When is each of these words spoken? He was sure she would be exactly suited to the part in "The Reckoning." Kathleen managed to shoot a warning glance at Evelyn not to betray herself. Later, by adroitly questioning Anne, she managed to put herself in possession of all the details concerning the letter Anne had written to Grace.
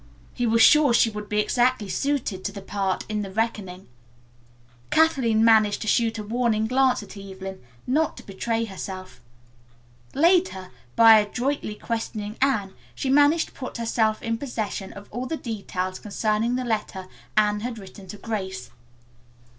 He 0.33 0.47
was 0.47 0.63
sure 0.63 0.95
she 0.95 1.11
would 1.11 1.29
be 1.29 1.39
exactly 1.39 1.87
suited 1.87 2.43
to 2.45 2.51
the 2.51 2.63
part 2.63 3.05
in 3.07 3.21
"The 3.21 3.29
Reckoning." 3.29 3.87
Kathleen 4.89 5.45
managed 5.45 5.79
to 5.83 5.87
shoot 5.87 6.17
a 6.17 6.23
warning 6.23 6.65
glance 6.65 7.03
at 7.03 7.15
Evelyn 7.15 7.61
not 7.85 8.17
to 8.17 8.25
betray 8.25 8.65
herself. 8.65 9.21
Later, 10.15 10.71
by 10.95 11.19
adroitly 11.19 11.75
questioning 11.75 12.35
Anne, 12.41 12.73
she 12.95 13.11
managed 13.11 13.49
to 13.49 13.53
put 13.53 13.77
herself 13.77 14.23
in 14.23 14.39
possession 14.39 14.91
of 14.91 15.07
all 15.11 15.27
the 15.27 15.37
details 15.37 15.99
concerning 15.99 16.55
the 16.55 16.65
letter 16.65 17.05
Anne 17.37 17.59
had 17.59 17.77
written 17.77 18.07
to 18.07 18.17
Grace. 18.17 18.71